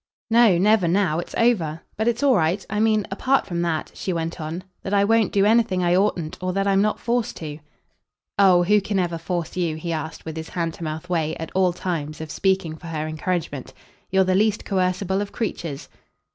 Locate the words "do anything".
5.31-5.83